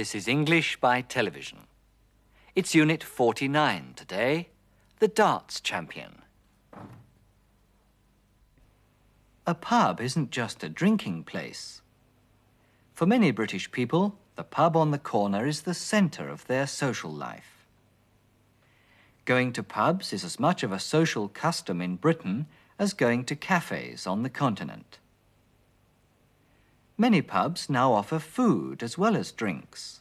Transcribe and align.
This 0.00 0.14
is 0.14 0.28
English 0.28 0.78
by 0.80 1.02
television. 1.02 1.66
It's 2.54 2.74
Unit 2.74 3.04
49 3.04 3.92
today, 3.94 4.48
the 4.98 5.08
Darts 5.08 5.60
Champion. 5.60 6.22
A 9.46 9.54
pub 9.54 10.00
isn't 10.00 10.30
just 10.30 10.64
a 10.64 10.70
drinking 10.70 11.24
place. 11.24 11.82
For 12.94 13.04
many 13.04 13.30
British 13.30 13.70
people, 13.72 14.16
the 14.36 14.42
pub 14.42 14.74
on 14.74 14.90
the 14.90 14.98
corner 14.98 15.46
is 15.46 15.60
the 15.60 15.74
centre 15.74 16.30
of 16.30 16.46
their 16.46 16.66
social 16.66 17.12
life. 17.12 17.66
Going 19.26 19.52
to 19.52 19.62
pubs 19.62 20.14
is 20.14 20.24
as 20.24 20.40
much 20.40 20.62
of 20.62 20.72
a 20.72 20.78
social 20.78 21.28
custom 21.28 21.82
in 21.82 21.96
Britain 21.96 22.46
as 22.78 22.94
going 22.94 23.26
to 23.26 23.36
cafes 23.36 24.06
on 24.06 24.22
the 24.22 24.30
continent. 24.30 24.98
Many 27.00 27.22
pubs 27.22 27.70
now 27.70 27.94
offer 27.94 28.18
food 28.18 28.82
as 28.82 28.98
well 28.98 29.16
as 29.16 29.32
drinks. 29.32 29.99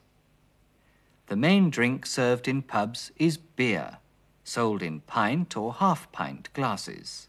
The 1.30 1.36
main 1.36 1.70
drink 1.70 2.08
served 2.08 2.48
in 2.48 2.64
pubs 2.64 3.12
is 3.18 3.38
beer, 3.38 4.00
sold 4.44 4.82
in 4.82 5.02
pint 5.02 5.56
or 5.56 5.74
half 5.74 6.12
pint 6.12 6.52
glasses. 6.56 7.28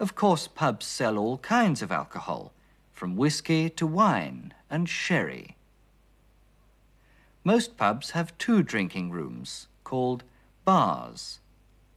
Of 0.00 0.14
course, 0.14 0.48
pubs 0.48 0.86
sell 0.86 1.18
all 1.18 1.36
kinds 1.36 1.82
of 1.82 1.92
alcohol, 1.92 2.54
from 2.94 3.14
whisky 3.14 3.68
to 3.68 3.86
wine 3.86 4.54
and 4.70 4.88
sherry. 4.88 5.56
Most 7.44 7.76
pubs 7.76 8.12
have 8.12 8.36
two 8.38 8.62
drinking 8.62 9.10
rooms 9.10 9.68
called 9.84 10.24
bars 10.64 11.40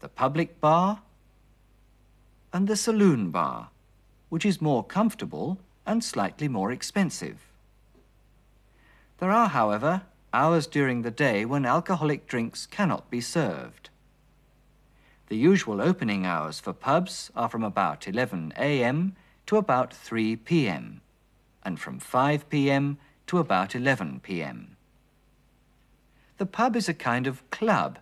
the 0.01 0.09
public 0.09 0.59
bar 0.59 1.01
and 2.51 2.67
the 2.67 2.75
saloon 2.75 3.31
bar, 3.31 3.69
which 4.27 4.45
is 4.45 4.61
more 4.61 4.83
comfortable 4.83 5.57
and 5.85 6.03
slightly 6.03 6.49
more 6.49 6.69
expensive. 6.69 7.47
There 9.19 9.31
are, 9.31 9.47
however, 9.47 10.03
hours 10.33 10.67
during 10.67 11.01
the 11.01 11.11
day 11.11 11.45
when 11.45 11.65
alcoholic 11.65 12.27
drinks 12.27 12.65
cannot 12.65 13.09
be 13.09 13.21
served. 13.21 13.89
The 15.27 15.37
usual 15.37 15.81
opening 15.81 16.25
hours 16.25 16.59
for 16.59 16.73
pubs 16.73 17.31
are 17.35 17.49
from 17.49 17.63
about 17.63 18.07
11 18.07 18.53
a.m. 18.57 19.15
to 19.45 19.57
about 19.57 19.93
3 19.93 20.35
p.m., 20.37 21.01
and 21.63 21.79
from 21.79 21.99
5 21.99 22.49
p.m. 22.49 22.97
to 23.27 23.37
about 23.37 23.75
11 23.75 24.21
p.m. 24.21 24.75
The 26.37 26.45
pub 26.45 26.75
is 26.75 26.89
a 26.89 26.93
kind 26.93 27.27
of 27.27 27.47
club 27.51 27.99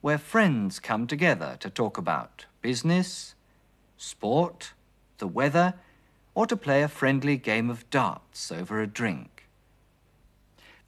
where 0.00 0.18
friends 0.18 0.78
come 0.78 1.06
together 1.06 1.56
to 1.60 1.70
talk 1.70 1.98
about 1.98 2.46
business, 2.62 3.34
sport, 3.96 4.72
the 5.18 5.26
weather, 5.26 5.74
or 6.34 6.46
to 6.46 6.56
play 6.56 6.82
a 6.82 6.88
friendly 6.88 7.36
game 7.36 7.68
of 7.68 7.88
darts 7.90 8.52
over 8.52 8.80
a 8.80 8.86
drink. 8.86 9.37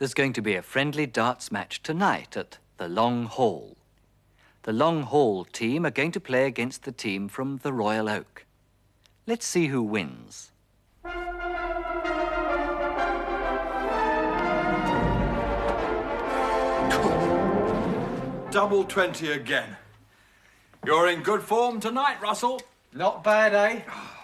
There's 0.01 0.15
going 0.15 0.33
to 0.33 0.41
be 0.41 0.55
a 0.55 0.63
friendly 0.63 1.05
darts 1.05 1.53
match 1.53 1.83
tonight 1.83 2.35
at 2.35 2.57
the 2.79 2.89
Long 2.89 3.27
Hall. 3.27 3.77
The 4.63 4.73
Long 4.73 5.03
Hall 5.03 5.45
team 5.45 5.85
are 5.85 5.91
going 5.91 6.11
to 6.13 6.21
play 6.21 6.47
against 6.47 6.85
the 6.85 6.91
team 6.91 7.29
from 7.29 7.59
the 7.59 7.71
Royal 7.71 8.09
Oak. 8.09 8.47
Let's 9.27 9.45
see 9.45 9.67
who 9.67 9.83
wins. 9.83 10.53
Double 18.51 18.85
20 18.85 19.33
again. 19.33 19.77
You're 20.87 21.09
in 21.09 21.23
good 21.23 21.43
form 21.43 21.79
tonight, 21.79 22.23
Russell. 22.23 22.63
Not 22.95 23.23
bad, 23.23 23.53
eh? 23.55 23.83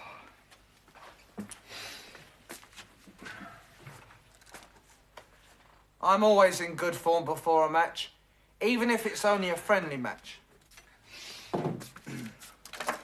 I'm 6.01 6.23
always 6.23 6.61
in 6.61 6.75
good 6.75 6.95
form 6.95 7.25
before 7.25 7.65
a 7.65 7.69
match, 7.69 8.11
even 8.61 8.89
if 8.89 9.05
it's 9.05 9.25
only 9.25 9.49
a 9.49 9.55
friendly 9.55 9.97
match. 9.97 10.39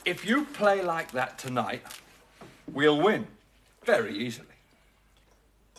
If 0.05 0.25
you 0.25 0.43
play 0.43 0.81
like 0.81 1.11
that 1.11 1.37
tonight, 1.37 1.81
we'll 2.69 2.99
win 2.99 3.25
very 3.85 4.13
easily. 4.17 4.47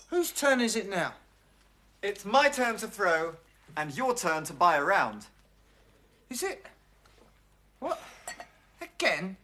Whose 0.08 0.32
turn 0.32 0.62
is 0.62 0.76
it 0.76 0.88
now? 0.88 1.12
It's 2.02 2.24
my 2.24 2.48
turn 2.48 2.78
to 2.78 2.88
throw, 2.88 3.34
and 3.76 3.94
your 3.94 4.14
turn 4.14 4.44
to 4.44 4.54
buy 4.54 4.76
a 4.76 4.82
round. 4.82 5.26
Is 6.30 6.42
it? 6.42 6.64
What? 7.80 8.00
Again? 8.80 9.36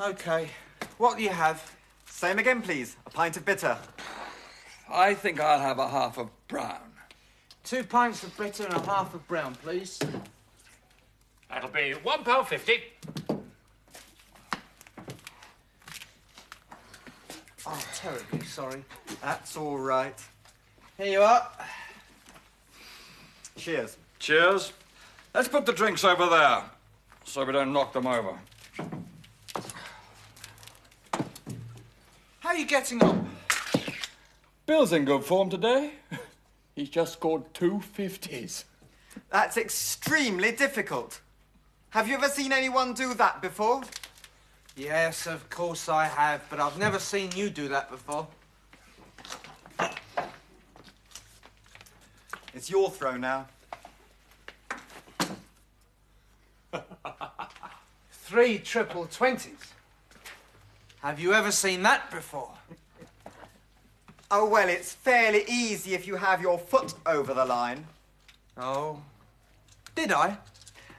Okay. 0.00 0.48
What 0.96 1.18
do 1.18 1.22
you 1.22 1.28
have? 1.28 1.76
Same 2.06 2.38
again, 2.38 2.62
please. 2.62 2.96
A 3.06 3.10
pint 3.10 3.36
of 3.36 3.44
bitter. 3.44 3.76
I 4.90 5.14
think 5.14 5.40
I'll 5.40 5.60
have 5.60 5.78
a 5.78 5.88
half 5.88 6.18
of 6.18 6.28
brown. 6.48 6.92
Two 7.62 7.84
pints 7.84 8.24
of 8.24 8.36
bitter 8.36 8.64
and 8.64 8.74
a 8.74 8.80
half 8.80 9.14
of 9.14 9.26
brown, 9.28 9.54
please. 9.54 9.98
That'll 11.48 11.70
be 11.70 11.92
one 12.02 12.24
pound 12.24 12.48
fifty. 12.48 12.82
Oh, 17.66 17.84
terribly 17.94 18.44
sorry. 18.44 18.84
That's 19.22 19.56
all 19.56 19.78
right. 19.78 20.18
Here 20.96 21.06
you 21.06 21.22
are. 21.22 21.48
Cheers. 23.56 23.96
Cheers. 24.18 24.72
Let's 25.34 25.48
put 25.48 25.66
the 25.66 25.72
drinks 25.72 26.02
over 26.02 26.26
there 26.26 26.62
so 27.24 27.44
we 27.44 27.52
don't 27.52 27.72
knock 27.72 27.92
them 27.92 28.06
over. 28.06 28.36
How 32.40 32.48
are 32.48 32.56
you 32.56 32.66
getting 32.66 33.02
on? 33.04 33.28
Bill's 34.70 34.92
in 34.92 35.04
good 35.04 35.24
form 35.24 35.50
today. 35.50 35.94
He's 36.76 36.90
just 36.90 37.14
scored 37.14 37.42
two 37.52 37.80
fifties. 37.80 38.66
That's 39.28 39.56
extremely 39.56 40.52
difficult. 40.52 41.20
Have 41.88 42.06
you 42.06 42.14
ever 42.14 42.28
seen 42.28 42.52
anyone 42.52 42.94
do 42.94 43.12
that 43.14 43.42
before? 43.42 43.82
Yes, 44.76 45.26
of 45.26 45.50
course 45.50 45.88
I 45.88 46.04
have, 46.04 46.44
but 46.48 46.60
I've 46.60 46.78
never 46.78 47.00
seen 47.00 47.30
you 47.34 47.50
do 47.50 47.66
that 47.66 47.90
before. 47.90 48.28
It's 52.54 52.70
your 52.70 52.90
throw 52.90 53.16
now. 53.16 53.48
Three 58.12 58.58
triple 58.58 59.06
twenties. 59.06 59.74
Have 61.02 61.18
you 61.18 61.34
ever 61.34 61.50
seen 61.50 61.82
that 61.82 62.08
before? 62.12 62.52
Oh, 64.32 64.46
well, 64.46 64.68
it's 64.68 64.92
fairly 64.92 65.44
easy 65.48 65.94
if 65.94 66.06
you 66.06 66.14
have 66.14 66.40
your 66.40 66.56
foot 66.56 66.94
over 67.04 67.34
the 67.34 67.44
line. 67.44 67.84
Oh. 68.56 69.02
Did 69.96 70.12
I? 70.12 70.38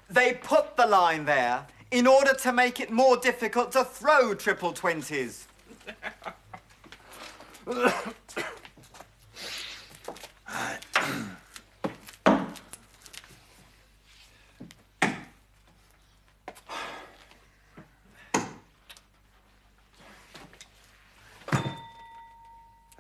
They 0.10 0.34
put 0.34 0.76
the 0.76 0.86
line 0.86 1.24
there 1.24 1.66
in 1.92 2.08
order 2.08 2.34
to 2.34 2.52
make 2.52 2.82
it 2.82 2.92
more 2.92 3.16
difficult 3.16 3.72
to 3.72 3.86
throw 3.86 4.34
triple 4.34 4.74
twenties. 4.74 5.48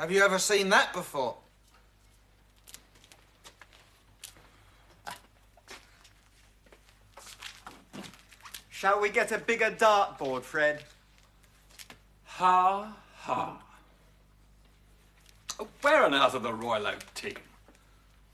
Have 0.01 0.12
you 0.12 0.24
ever 0.24 0.39
seen 0.39 0.69
that 0.69 0.94
before? 0.94 1.36
Shall 8.71 9.00
we 9.00 9.09
get 9.09 9.31
a 9.31 9.38
bigger 9.38 9.69
dartboard, 9.69 10.42
Fred? 10.42 10.83
Ha 12.25 12.98
ha. 13.15 13.62
Oh, 15.59 15.68
where 15.81 16.03
on 16.03 16.15
earth 16.15 16.33
are 16.33 16.39
the 16.39 16.51
Royal 16.51 16.88
Oak 16.88 17.13
team? 17.13 17.38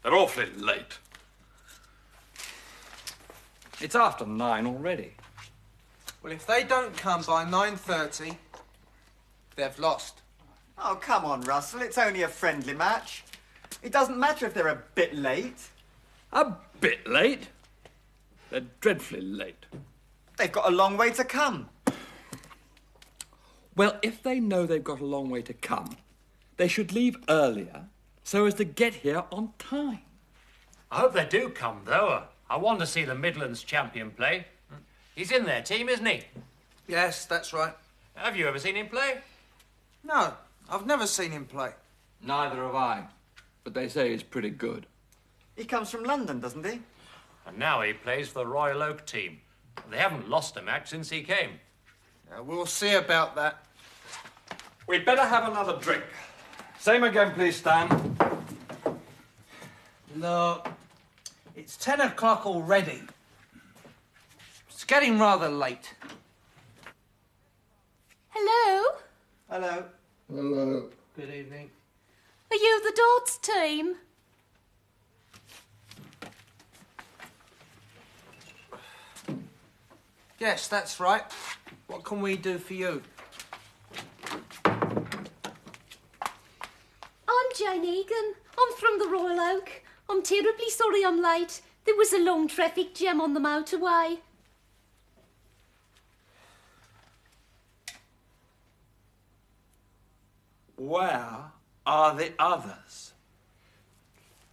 They're 0.03 0.15
awfully 0.15 0.49
late. 0.55 0.97
It's 3.81 3.93
after 3.93 4.25
nine 4.25 4.65
already. 4.65 5.15
Well, 6.23 6.31
if 6.31 6.47
they 6.47 6.63
don't 6.63 6.95
come 6.95 7.23
by 7.23 7.43
9.30, 7.43 8.37
they've 9.57 9.77
lost. 9.77 10.21
Oh, 10.79 10.95
come 10.95 11.25
on, 11.25 11.41
Russell. 11.41 11.81
It's 11.81 11.97
only 11.97 12.21
a 12.21 12.27
friendly 12.27 12.73
match. 12.73 13.23
It 13.81 13.91
doesn't 13.91 14.17
matter 14.17 14.45
if 14.45 14.53
they're 14.53 14.67
a 14.67 14.83
bit 14.95 15.15
late. 15.15 15.69
A 16.31 16.53
bit 16.79 17.07
late. 17.07 17.49
They're 18.49 18.63
dreadfully 18.79 19.21
late. 19.21 19.65
They've 20.37 20.51
got 20.51 20.67
a 20.67 20.75
long 20.75 20.97
way 20.97 21.11
to 21.11 21.23
come. 21.23 21.69
Well, 23.75 23.97
if 24.01 24.23
they 24.23 24.39
know 24.39 24.65
they've 24.65 24.83
got 24.83 24.99
a 24.99 25.05
long 25.05 25.29
way 25.29 25.41
to 25.43 25.53
come, 25.53 25.97
they 26.57 26.67
should 26.67 26.91
leave 26.91 27.17
earlier 27.29 27.85
so 28.23 28.45
as 28.45 28.55
to 28.55 28.63
get 28.63 28.95
here 28.95 29.23
on 29.31 29.53
time. 29.59 30.01
I 30.91 30.99
hope 30.99 31.13
they 31.13 31.25
do 31.25 31.49
come, 31.49 31.81
though. 31.85 32.23
I 32.49 32.57
want 32.57 32.79
to 32.79 32.85
see 32.85 33.03
the 33.03 33.15
Midlands 33.15 33.63
champion 33.63 34.11
play. 34.11 34.45
He's 35.15 35.31
in 35.31 35.45
their 35.45 35.61
team, 35.61 35.89
isn't 35.89 36.05
he? 36.05 36.23
Yes, 36.87 37.25
that's 37.25 37.51
right. 37.51 37.73
Have 38.15 38.35
you 38.35 38.47
ever 38.47 38.59
seen 38.59 38.75
him 38.75 38.87
play? 38.87 39.19
No, 40.03 40.33
I've 40.69 40.85
never 40.85 41.07
seen 41.07 41.31
him 41.31 41.45
play. 41.45 41.71
Neither 42.21 42.57
have 42.63 42.75
I. 42.75 43.05
But 43.63 43.73
they 43.73 43.89
say 43.89 44.11
he's 44.11 44.23
pretty 44.23 44.49
good. 44.49 44.85
He 45.55 45.65
comes 45.65 45.89
from 45.89 46.03
London, 46.03 46.39
doesn't 46.39 46.65
he? 46.65 46.81
And 47.45 47.57
now 47.57 47.81
he 47.81 47.93
plays 47.93 48.27
for 48.27 48.39
the 48.39 48.47
Royal 48.47 48.83
Oak 48.83 49.05
team. 49.05 49.39
They 49.89 49.97
haven't 49.97 50.29
lost 50.29 50.57
a 50.57 50.61
match 50.61 50.89
since 50.89 51.09
he 51.09 51.23
came. 51.23 51.51
Yeah, 52.29 52.41
we'll 52.41 52.65
see 52.65 52.93
about 52.93 53.35
that. 53.35 53.65
We'd 54.87 55.05
better 55.05 55.23
have 55.23 55.49
another 55.49 55.77
drink. 55.79 56.03
Same 56.79 57.03
again, 57.03 57.33
please, 57.33 57.55
Stan. 57.55 58.17
Look, 60.15 60.67
it's 61.55 61.77
ten 61.77 62.01
o'clock 62.01 62.45
already. 62.45 63.01
It's 64.69 64.83
getting 64.83 65.19
rather 65.19 65.49
late. 65.49 65.93
Hello? 68.29 68.97
Hello. 69.49 69.85
Good 70.29 71.29
evening. 71.33 71.71
Are 72.51 72.57
you 72.57 72.81
the 72.83 72.91
darts 72.93 73.37
team? 73.37 73.95
Yes, 80.37 80.67
that's 80.67 80.99
right. 80.99 81.23
What 81.87 82.03
can 82.03 82.19
we 82.21 82.35
do 82.35 82.57
for 82.57 82.73
you? 82.73 83.01
I'm 84.65 84.75
Jane 87.55 87.85
Egan. 87.85 88.33
I'm 88.59 88.75
from 88.77 88.99
the 88.99 89.07
Royal 89.09 89.39
Oak. 89.39 89.81
I'm 90.09 90.21
terribly 90.21 90.69
sorry 90.69 91.05
I'm 91.05 91.21
late. 91.21 91.61
There 91.85 91.95
was 91.95 92.11
a 92.11 92.19
long 92.19 92.49
traffic 92.49 92.93
jam 92.93 93.21
on 93.21 93.33
the 93.33 93.39
motorway. 93.39 94.17
Where 100.77 101.51
are 101.85 102.15
the 102.15 102.31
others? 102.39 103.13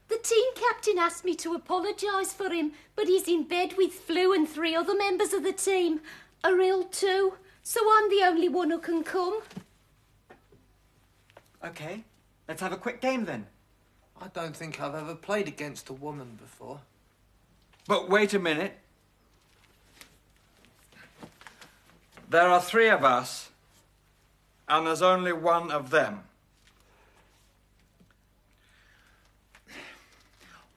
The 0.09 0.17
team 0.17 0.45
captain 0.55 0.99
asked 0.99 1.25
me 1.25 1.35
to 1.37 1.55
apologise 1.55 2.33
for 2.33 2.51
him, 2.51 2.73
but 2.97 3.07
he's 3.07 3.29
in 3.29 3.45
bed 3.45 3.75
with 3.77 3.93
flu 3.93 4.33
and 4.33 4.49
three 4.49 4.75
other 4.75 4.97
members 4.97 5.33
of 5.33 5.43
the 5.43 5.53
team 5.53 6.01
are 6.43 6.59
ill 6.61 6.85
too, 6.85 7.35
so 7.63 7.81
I'm 7.91 8.11
the 8.11 8.25
only 8.25 8.49
one 8.49 8.71
who 8.71 8.79
can 8.79 9.05
come. 9.05 9.41
Okay, 11.65 12.05
let's 12.49 12.61
have 12.61 12.73
a 12.73 12.77
quick 12.77 13.01
game 13.01 13.25
then. 13.25 13.47
I 14.21 14.29
don't 14.29 14.57
think 14.57 14.81
I've 14.81 14.95
ever 14.95 15.15
played 15.15 15.49
against 15.49 15.89
a 15.89 15.95
woman 15.95 16.39
before. 16.41 16.81
But 17.87 18.09
wait 18.09 18.33
a 18.35 18.39
minute. 18.39 18.79
There 22.31 22.49
are 22.49 22.61
three 22.61 22.89
of 22.89 23.05
us, 23.05 23.51
and 24.69 24.87
there's 24.87 25.03
only 25.03 25.33
one 25.33 25.71
of 25.71 25.91
them. 25.91 26.21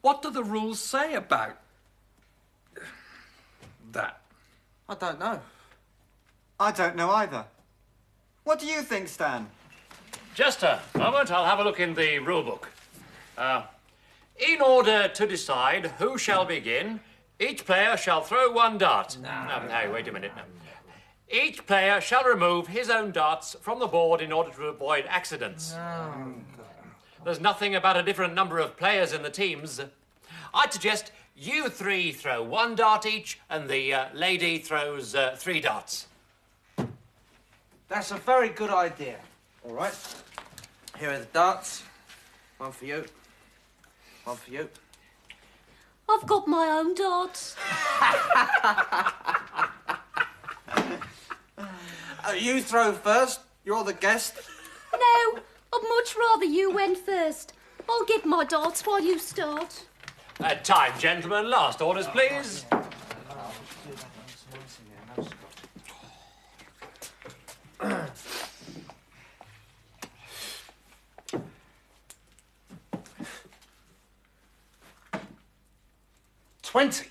What 0.00 0.22
do 0.22 0.30
the 0.30 0.44
rules 0.44 0.80
say 0.80 1.14
about 1.14 1.58
that? 3.92 4.20
I 4.88 4.94
don't 4.94 5.18
know. 5.18 5.40
I 6.60 6.72
don't 6.72 6.96
know 6.96 7.10
either. 7.10 7.44
What 8.44 8.58
do 8.58 8.66
you 8.66 8.82
think, 8.82 9.08
Stan? 9.08 9.48
Just 10.34 10.62
a 10.62 10.80
moment, 10.96 11.30
I'll 11.30 11.44
have 11.44 11.58
a 11.58 11.64
look 11.64 11.80
in 11.80 11.94
the 11.94 12.18
rule 12.20 12.42
book. 12.42 12.68
Uh, 13.36 13.62
in 14.38 14.60
order 14.60 15.08
to 15.08 15.26
decide 15.26 15.86
who 15.98 16.16
shall 16.16 16.44
begin, 16.44 17.00
each 17.40 17.66
player 17.66 17.96
shall 17.96 18.20
throw 18.20 18.50
one 18.50 18.78
dart. 18.78 19.18
No, 19.20 19.28
no, 19.68 19.92
wait 19.92 20.08
a 20.08 20.12
minute. 20.12 20.32
No. 20.36 20.42
Each 21.30 21.66
player 21.66 22.00
shall 22.00 22.24
remove 22.24 22.68
his 22.68 22.88
own 22.88 23.12
darts 23.12 23.54
from 23.60 23.80
the 23.80 23.86
board 23.86 24.20
in 24.22 24.32
order 24.32 24.50
to 24.50 24.64
avoid 24.64 25.04
accidents. 25.08 25.74
There's 27.24 27.40
nothing 27.40 27.74
about 27.74 27.96
a 27.96 28.02
different 28.02 28.34
number 28.34 28.58
of 28.58 28.76
players 28.76 29.12
in 29.12 29.22
the 29.22 29.30
teams. 29.30 29.80
I'd 30.54 30.72
suggest 30.72 31.12
you 31.36 31.68
three 31.68 32.12
throw 32.12 32.42
one 32.42 32.74
dart 32.74 33.04
each, 33.04 33.38
and 33.50 33.68
the 33.68 33.92
uh, 33.92 34.06
lady 34.14 34.58
throws 34.58 35.14
uh, 35.14 35.36
three 35.38 35.60
darts. 35.60 36.06
That's 37.88 38.10
a 38.10 38.16
very 38.16 38.48
good 38.48 38.70
idea. 38.70 39.18
All 39.64 39.74
right. 39.74 39.94
Here 40.98 41.10
are 41.10 41.18
the 41.18 41.26
darts. 41.26 41.82
One 42.56 42.72
for 42.72 42.86
you. 42.86 43.04
One 44.24 44.36
for 44.36 44.50
you. 44.50 44.68
I've 46.08 46.26
got 46.26 46.48
my 46.48 46.68
own 46.68 46.94
darts. 46.94 47.54
Uh, 52.28 52.32
you 52.32 52.60
throw 52.60 52.92
first. 52.92 53.40
You're 53.64 53.84
the 53.84 53.94
guest. 53.94 54.34
No, 54.92 54.98
I'd 55.72 55.82
much 55.88 56.14
rather 56.14 56.44
you 56.44 56.70
went 56.70 56.98
first. 56.98 57.54
I'll 57.88 58.04
get 58.04 58.26
my 58.26 58.44
darts 58.44 58.82
while 58.82 59.00
you 59.00 59.18
start. 59.18 59.86
Uh, 60.38 60.54
time, 60.56 60.92
gentlemen. 60.98 61.48
Last 61.48 61.80
orders, 61.80 62.06
please. 62.08 62.66
Twenty. 76.62 77.06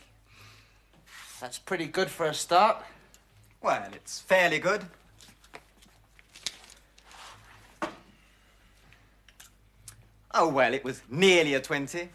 That's 1.41 1.57
pretty 1.57 1.87
good 1.87 2.11
for 2.11 2.27
a 2.27 2.35
start. 2.35 2.83
Well, 3.63 3.89
it's 3.93 4.19
fairly 4.19 4.59
good. 4.59 4.85
Oh, 10.39 10.49
well, 10.49 10.71
it 10.75 10.83
was 10.83 11.01
nearly 11.09 11.55
a 11.55 11.59
20. 11.59 12.09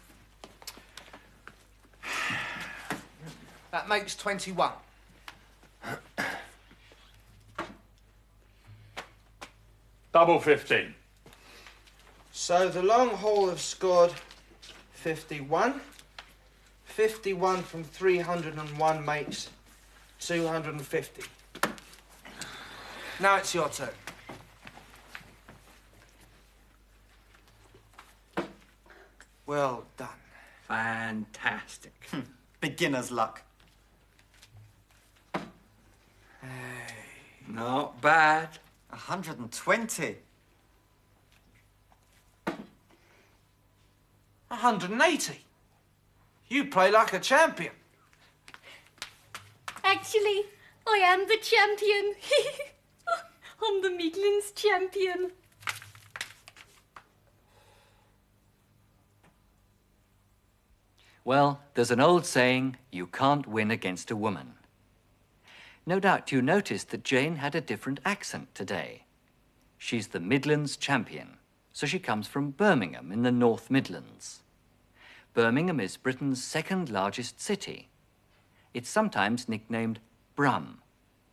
That 3.71 3.89
makes 3.89 4.15
twenty-one. 4.15 4.71
Double 10.13 10.39
15. 10.39 10.93
So 12.31 12.69
the 12.69 12.81
Long 12.81 13.09
Hall 13.09 13.49
have 13.49 13.59
scored 13.59 14.13
51. 14.93 15.81
51 16.85 17.63
from 17.63 17.83
301 17.83 19.05
makes 19.05 19.49
250. 20.21 21.23
Now 23.19 23.35
it's 23.35 23.53
your 23.53 23.67
turn. 23.67 23.89
Well 29.53 29.85
done. 29.97 30.09
Fantastic. 30.67 31.93
Hmm. 32.09 32.21
Beginner's 32.59 33.11
luck. 33.11 33.43
Not 37.47 38.01
bad. 38.01 38.57
120. 38.89 40.15
180. 44.47 45.45
You 46.47 46.65
play 46.65 46.89
like 46.89 47.13
a 47.13 47.19
champion. 47.19 47.73
Actually, 49.83 50.45
I 50.87 50.97
am 50.97 51.27
the 51.27 51.37
champion. 51.37 52.15
I'm 53.63 53.83
the 53.83 53.91
Midlands 53.91 54.51
champion. 54.55 55.33
Well, 61.25 61.61
there's 61.73 61.91
an 61.91 62.01
old 62.01 62.25
saying 62.25 62.77
you 62.91 63.07
can't 63.07 63.47
win 63.47 63.71
against 63.71 64.11
a 64.11 64.15
woman. 64.15 64.55
No 65.85 65.99
doubt 65.99 66.31
you 66.31 66.41
noticed 66.41 66.89
that 66.89 67.03
Jane 67.03 67.37
had 67.37 67.55
a 67.55 67.61
different 67.61 67.99
accent 68.03 68.53
today. 68.53 69.03
She's 69.77 70.09
the 70.09 70.19
Midlands 70.19 70.75
champion, 70.75 71.37
so 71.71 71.85
she 71.85 71.99
comes 71.99 72.27
from 72.27 72.51
Birmingham 72.51 73.11
in 73.11 73.23
the 73.23 73.31
North 73.31 73.71
Midlands. 73.71 74.43
Birmingham 75.33 75.79
is 75.79 75.97
Britain's 75.97 76.43
second 76.43 76.89
largest 76.89 77.41
city. 77.41 77.89
It's 78.73 78.89
sometimes 78.89 79.49
nicknamed 79.49 79.99
Brum, 80.35 80.79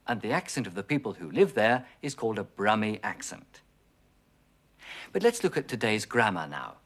and 0.06 0.20
the 0.20 0.32
accent 0.32 0.66
of 0.66 0.74
the 0.74 0.82
people 0.82 1.14
who 1.14 1.30
live 1.30 1.54
there 1.54 1.86
is 2.00 2.14
called 2.14 2.38
a 2.38 2.44
Brummy 2.44 3.00
accent. 3.02 3.60
But 5.12 5.22
let's 5.22 5.44
look 5.44 5.56
at 5.56 5.68
today's 5.68 6.06
grammar 6.06 6.46
now. 6.48 6.79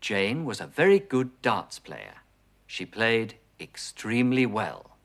Jane 0.00 0.44
was 0.44 0.60
a 0.60 0.66
very 0.66 0.98
good 0.98 1.30
darts 1.42 1.78
player. 1.78 2.22
She 2.66 2.86
played 2.86 3.34
extremely 3.60 4.46
well. 4.46 4.96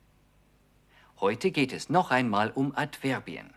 Heute 1.20 1.52
geht 1.52 1.74
es 1.74 1.90
noch 1.90 2.12
einmal 2.12 2.52
um 2.56 2.74
Adverbien. 2.76 3.54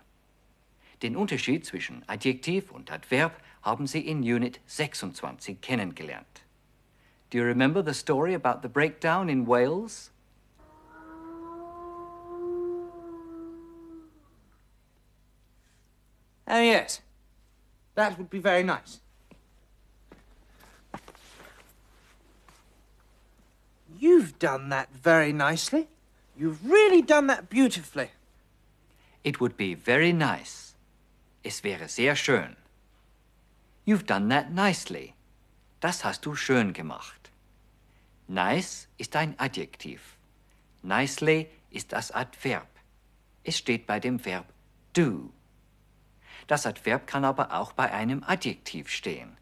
Den 1.03 1.17
Unterschied 1.17 1.67
zwischen 1.67 2.05
Adjektiv 2.07 2.71
und 2.71 2.91
Adverb 2.91 3.33
haben 3.63 3.87
Sie 3.87 4.01
in 4.01 4.23
Unit 4.23 4.61
26 4.67 5.61
kennengelernt. 5.61 6.45
Do 7.29 7.39
you 7.39 7.45
remember 7.45 7.83
the 7.83 7.93
story 7.93 8.35
about 8.35 8.63
the 8.63 8.69
breakdown 8.69 9.29
in 9.29 9.47
Wales? 9.47 10.11
Oh, 16.49 16.61
yes. 16.61 17.03
That 17.97 18.17
would 18.17 18.31
be 18.31 18.39
very 18.39 18.63
nice. 18.63 19.01
You've 23.99 24.39
done 24.39 24.69
that 24.71 24.89
very 24.93 25.33
nicely. 25.33 25.89
You've 26.37 26.65
really 26.65 27.03
done 27.03 27.29
that 27.29 27.49
beautifully. 27.49 28.11
It 29.25 29.41
would 29.41 29.57
be 29.57 29.75
very 29.75 30.13
nice. 30.13 30.75
Es 31.43 31.63
wäre 31.65 31.89
sehr 31.89 32.15
schön. 32.15 32.57
You've 33.87 34.05
done 34.05 34.29
that 34.29 34.51
nicely. 34.53 35.15
Das 35.81 36.05
hast 36.05 36.27
du 36.27 36.35
schön 36.35 36.73
gemacht. 36.73 37.31
Nice 38.29 38.89
ist 38.99 39.17
ein 39.17 39.35
Adjektiv. 39.39 40.17
Nicely 40.83 41.49
ist 41.71 41.93
das 41.93 42.11
Adverb. 42.11 42.69
Es 43.45 43.57
steht 43.57 43.87
bei 43.87 44.01
dem 44.01 44.25
Verb 44.25 44.47
do. 44.93 45.31
Das 46.47 46.67
Adverb 46.67 47.07
kann 47.07 47.25
aber 47.25 47.53
auch 47.53 47.73
bei 47.73 47.91
einem 47.93 48.23
Adjektiv 48.25 48.89
stehen. 48.89 49.37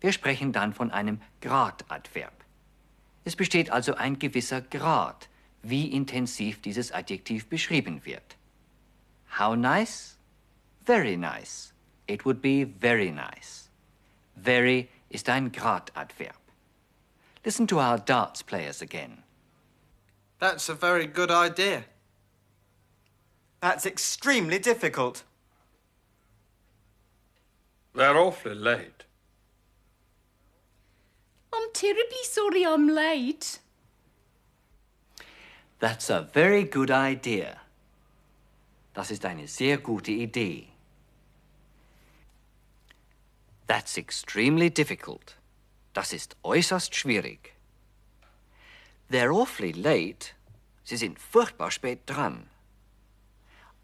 Wir 0.00 0.12
sprechen 0.12 0.52
dann 0.52 0.74
von 0.74 0.90
einem 0.90 1.20
Gradadverb. 1.40 2.43
Es 3.24 3.36
besteht 3.36 3.70
also 3.70 3.94
ein 3.94 4.18
gewisser 4.18 4.60
Grad, 4.60 5.28
wie 5.62 5.90
intensiv 5.92 6.60
dieses 6.60 6.92
Adjektiv 6.92 7.48
beschrieben 7.48 8.04
wird. 8.04 8.36
How 9.38 9.56
nice? 9.56 10.18
Very 10.84 11.16
nice. 11.16 11.72
It 12.06 12.24
would 12.24 12.42
be 12.42 12.66
very 12.66 13.10
nice. 13.10 13.70
Very 14.36 14.88
ist 15.08 15.28
ein 15.28 15.50
Gradadverb. 15.50 16.36
Listen 17.44 17.66
to 17.66 17.78
our 17.78 17.98
darts 17.98 18.42
players 18.42 18.82
again. 18.82 19.22
That's 20.38 20.68
a 20.68 20.74
very 20.74 21.06
good 21.06 21.30
idea. 21.30 21.84
That's 23.60 23.86
extremely 23.86 24.58
difficult. 24.58 25.24
They're 27.94 28.18
awfully 28.18 28.54
late. 28.54 28.93
I'm 31.54 31.72
terribly 31.72 32.24
sorry 32.24 32.64
I'm 32.66 32.88
late. 32.88 33.60
That's 35.78 36.10
a 36.10 36.22
very 36.22 36.64
good 36.64 36.90
idea. 36.90 37.60
Das 38.94 39.10
ist 39.10 39.24
eine 39.24 39.46
sehr 39.46 39.78
gute 39.78 40.10
Idee. 40.12 40.68
That's 43.66 43.96
extremely 43.96 44.70
difficult. 44.70 45.36
Das 45.92 46.12
ist 46.12 46.36
äußerst 46.42 46.94
schwierig. 46.94 47.54
They're 49.10 49.32
awfully 49.32 49.72
late. 49.72 50.32
Sie 50.84 50.96
sind 50.96 51.18
furchtbar 51.18 51.70
spät 51.70 52.00
dran. 52.06 52.48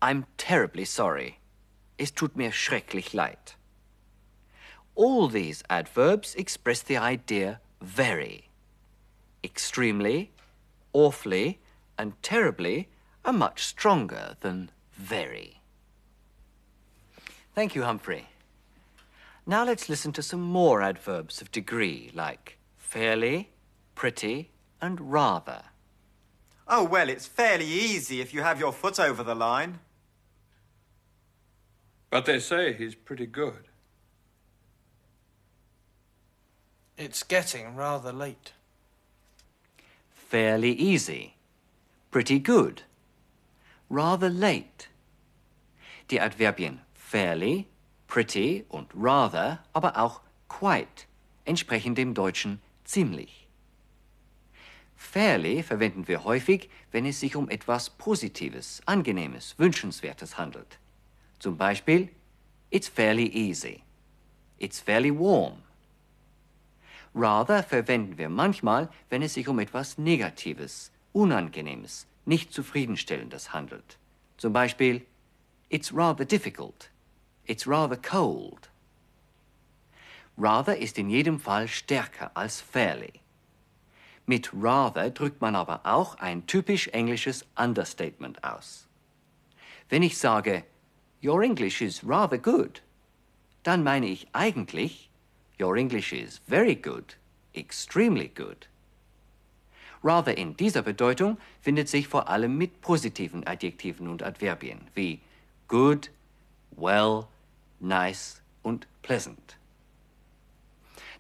I'm 0.01 0.25
terribly 0.37 0.85
sorry. 0.85 1.37
Es 1.99 2.15
tut 2.15 2.37
mir 2.37 2.53
schrecklich 2.53 3.13
leid. 3.13 3.57
All 4.95 5.29
these 5.29 5.63
adverbs 5.71 6.35
express 6.35 6.83
the 6.83 6.97
idea 6.97 7.61
very. 7.81 8.49
Extremely, 9.43 10.33
awfully, 10.93 11.61
and 11.99 12.21
terribly 12.23 12.89
are 13.25 13.33
much 13.33 13.65
stronger 13.65 14.37
than 14.41 14.71
very. 14.93 15.61
Thank 17.55 17.75
you, 17.75 17.83
Humphrey. 17.83 18.29
Now 19.47 19.65
let's 19.65 19.89
listen 19.89 20.13
to 20.13 20.23
some 20.23 20.43
more 20.43 20.83
adverbs 20.83 21.41
of 21.41 21.51
degree, 21.51 22.11
like 22.15 22.59
fairly, 22.77 23.51
pretty, 23.95 24.51
and 24.81 25.13
rather. 25.13 25.63
Oh, 26.69 26.85
well, 26.85 27.09
it's 27.09 27.27
fairly 27.27 27.67
easy 27.67 28.21
if 28.21 28.33
you 28.33 28.43
have 28.43 28.61
your 28.61 28.73
foot 28.73 29.01
over 29.01 29.23
the 29.23 29.35
line. 29.35 29.81
But 32.11 32.27
they 32.27 32.39
say 32.39 32.73
he's 32.73 32.95
pretty 32.95 33.27
good. 33.27 33.70
It's 37.01 37.23
getting 37.23 37.77
rather 37.77 38.13
late. 38.13 38.53
Fairly 40.13 40.73
easy. 40.73 41.33
Pretty 42.11 42.39
good. 42.39 42.83
Rather 43.89 44.29
late. 44.29 44.89
Die 46.11 46.21
Adverbien 46.21 46.81
fairly, 46.93 47.69
pretty 48.07 48.67
und 48.69 48.91
rather, 48.95 49.61
aber 49.73 49.97
auch 49.97 50.21
quite 50.49 51.07
entsprechen 51.47 51.95
dem 51.95 52.13
Deutschen 52.13 52.61
ziemlich. 52.85 53.47
Fairly 54.95 55.63
verwenden 55.63 56.07
wir 56.07 56.25
häufig, 56.25 56.69
wenn 56.93 57.07
es 57.07 57.19
sich 57.19 57.35
um 57.35 57.49
etwas 57.49 57.89
Positives, 57.89 58.83
Angenehmes, 58.85 59.55
Wünschenswertes 59.57 60.37
handelt. 60.37 60.79
Zum 61.39 61.57
Beispiel, 61.57 62.11
it's 62.71 62.89
fairly 62.89 63.29
easy. 63.33 63.85
It's 64.59 64.79
fairly 64.79 65.11
warm. 65.11 65.63
Rather 67.15 67.63
verwenden 67.63 68.19
wir 68.19 68.29
manchmal, 68.29 68.89
wenn 69.09 69.23
es 69.23 69.35
sich 69.35 69.49
um 69.49 69.59
etwas 69.59 69.99
Negatives, 69.99 70.93
Unangenehmes, 71.13 72.07
nicht 72.25 72.53
zufriedenstellendes 72.53 73.53
handelt. 73.53 73.99
Zum 74.37 74.53
Beispiel, 74.53 75.05
it's 75.69 75.93
rather 75.93 76.25
difficult. 76.25 76.91
It's 77.47 77.67
rather 77.67 77.97
cold. 77.97 78.71
Rather 80.39 80.77
ist 80.79 80.99
in 80.99 81.11
jedem 81.11 81.41
Fall 81.41 81.67
stärker 81.67 82.31
als 82.35 82.61
fairly. 82.61 83.21
Mit 84.27 84.51
rather 84.55 85.11
drückt 85.11 85.41
man 85.41 85.57
aber 85.57 85.81
auch 85.85 86.15
ein 86.19 86.47
typisch 86.47 86.87
englisches 86.89 87.45
Understatement 87.57 88.45
aus. 88.45 88.87
Wenn 89.89 90.05
ich 90.05 90.17
sage, 90.17 90.65
Your 91.23 91.43
English 91.43 91.83
is 91.83 92.03
rather 92.07 92.39
good, 92.39 92.83
dann 93.65 93.83
meine 93.83 94.07
ich 94.07 94.29
eigentlich, 94.33 95.10
Your 95.61 95.77
English 95.77 96.15
is 96.15 96.41
very 96.49 96.75
good, 96.75 97.15
extremely 97.55 98.29
good. 98.29 98.67
Rather 100.03 100.33
in 100.33 100.57
dieser 100.57 100.81
Bedeutung 100.81 101.37
findet 101.61 101.89
sich 101.89 102.09
vor 102.09 102.29
allem 102.31 102.57
mit 102.57 102.81
positiven 102.81 103.47
Adjektiven 103.47 104.09
und 104.09 104.23
Adverbien 104.23 104.89
wie 104.95 105.21
good, 105.69 106.09
well, 106.75 107.29
nice 107.79 108.41
und 108.63 108.87
pleasant. 109.03 109.57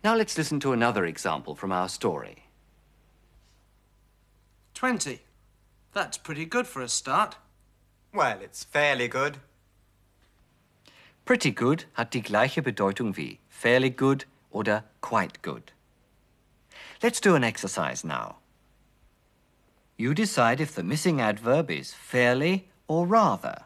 Now 0.02 0.14
let's 0.14 0.38
listen 0.38 0.58
to 0.60 0.72
another 0.72 1.04
example 1.04 1.54
from 1.54 1.70
our 1.70 1.90
story. 1.90 2.44
Twenty. 4.72 5.20
That's 5.92 6.16
pretty 6.16 6.46
good 6.46 6.66
for 6.66 6.80
a 6.80 6.88
start. 6.88 7.36
Well, 8.14 8.40
it's 8.40 8.64
fairly 8.64 9.08
good. 9.08 9.38
Pretty 11.26 11.50
good 11.50 11.84
hat 11.94 12.14
die 12.14 12.22
gleiche 12.22 12.62
Bedeutung 12.62 13.16
wie 13.16 13.40
fairly 13.50 13.90
good 13.90 14.24
oder 14.50 14.84
quite 15.00 15.40
good. 15.42 15.72
Let's 17.02 17.20
do 17.20 17.34
an 17.34 17.44
exercise 17.44 18.04
now. 18.04 18.36
You 19.96 20.14
decide 20.14 20.60
if 20.60 20.74
the 20.74 20.82
missing 20.82 21.20
adverb 21.20 21.70
is 21.70 21.92
fairly 21.92 22.68
or 22.88 23.06
rather. 23.06 23.64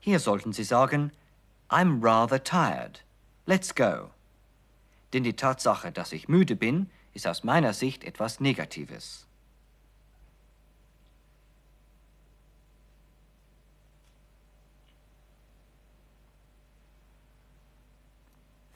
Hier 0.00 0.18
sollten 0.18 0.52
Sie 0.52 0.64
sagen, 0.64 1.12
I'm 1.68 2.00
rather 2.00 2.38
tired. 2.38 3.00
Let's 3.46 3.74
go. 3.74 4.10
Denn 5.12 5.22
die 5.22 5.34
Tatsache, 5.34 5.92
dass 5.92 6.12
ich 6.12 6.28
müde 6.28 6.56
bin, 6.56 6.88
ist 7.12 7.26
aus 7.26 7.44
meiner 7.44 7.74
Sicht 7.74 8.04
etwas 8.04 8.40
Negatives. 8.40 9.27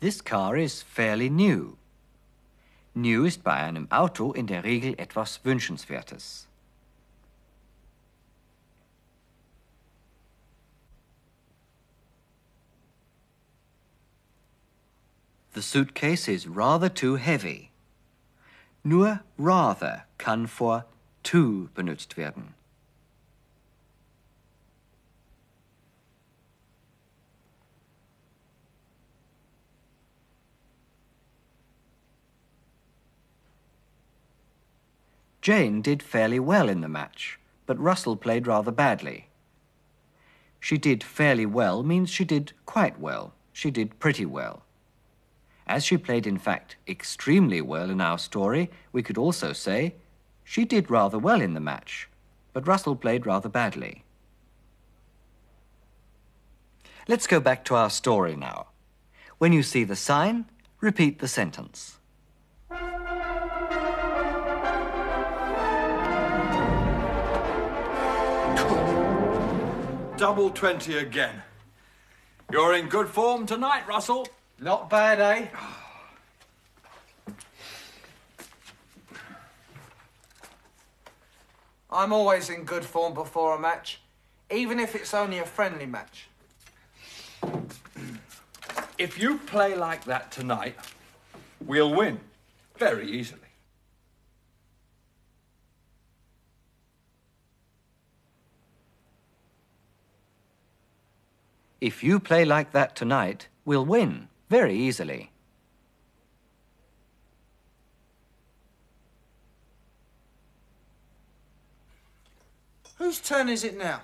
This 0.03 0.21
car 0.21 0.57
is 0.57 0.83
fairly 0.83 1.31
new. 1.31 1.77
New 2.93 3.25
ist 3.25 3.45
bei 3.45 3.55
einem 3.55 3.87
Auto 3.93 4.33
in 4.33 4.49
der 4.49 4.65
Regel 4.65 4.97
etwas 4.99 5.39
Wünschenswertes. 5.45 6.49
The 15.53 15.63
suitcase 15.63 16.27
is 16.27 16.49
rather 16.49 16.89
too 16.89 17.15
heavy. 17.15 17.71
Nur 18.83 19.21
rather 19.39 20.07
kann 20.19 20.49
vor 20.49 20.85
too 21.23 21.69
benutzt 21.77 22.17
werden. 22.17 22.55
Jane 35.43 35.83
did 35.83 36.05
fairly 36.05 36.39
well 36.39 36.69
in 36.69 36.83
the 36.83 36.89
match, 36.89 37.41
but 37.67 37.79
Russell 37.81 38.17
played 38.17 38.47
rather 38.47 38.71
badly. 38.71 39.29
She 40.61 40.79
did 40.79 41.03
fairly 41.03 41.47
well 41.47 41.83
means 41.83 42.11
she 42.11 42.25
did 42.25 42.53
quite 42.65 43.01
well. 43.01 43.35
She 43.53 43.73
did 43.73 43.99
pretty 43.99 44.25
well. 44.25 44.63
As 45.67 45.85
she 45.85 45.99
played, 45.99 46.29
in 46.29 46.39
fact, 46.39 46.77
extremely 46.87 47.61
well 47.61 47.91
in 47.91 48.01
our 48.01 48.19
story, 48.19 48.71
we 48.93 49.03
could 49.03 49.19
also 49.19 49.53
say 49.53 49.97
she 50.45 50.65
did 50.65 50.91
rather 50.91 51.19
well 51.19 51.41
in 51.41 51.55
the 51.55 51.61
match, 51.61 52.09
but 52.53 52.69
Russell 52.69 52.95
played 52.95 53.27
rather 53.27 53.49
badly. 53.49 54.05
Let's 57.09 57.27
go 57.27 57.41
back 57.41 57.65
to 57.65 57.75
our 57.75 57.91
story 57.91 58.37
now. 58.37 58.69
When 59.39 59.53
you 59.53 59.65
see 59.65 59.83
the 59.83 59.97
sign, 59.97 60.45
repeat 60.81 61.19
the 61.19 61.27
sentence. 61.27 61.99
Double 70.23 70.51
20 70.51 70.99
again. 70.99 71.43
You're 72.53 72.77
in 72.77 72.89
good 72.89 73.09
form 73.09 73.45
tonight, 73.45 73.89
Russell. 73.89 74.29
Not 74.61 74.89
bad, 74.89 75.19
eh? 75.19 75.49
I'm 81.91 82.13
always 82.13 82.51
in 82.51 82.63
good 82.63 82.85
form 82.85 83.15
before 83.15 83.57
a 83.57 83.59
match, 83.59 84.01
even 84.49 84.79
if 84.79 84.95
it's 84.95 85.13
only 85.13 85.41
a 85.41 85.45
friendly 85.45 85.87
match. 85.87 86.29
If 88.99 89.19
you 89.19 89.39
play 89.39 89.75
like 89.75 90.05
that 90.05 90.31
tonight, 90.31 90.77
we'll 91.67 91.93
win 91.93 92.21
very 92.79 93.11
easily. 93.11 93.52
If 101.83 102.05
you 102.05 102.21
play 102.21 102.45
like 102.45 102.71
that 102.71 102.95
tonight, 102.95 103.49
we'll 103.65 103.85
win 103.85 104.29
very 104.49 104.73
easily. 104.73 105.33
Whose 112.99 113.19
turn 113.21 113.49
is 113.49 113.65
it 113.65 113.77
now? 113.77 114.03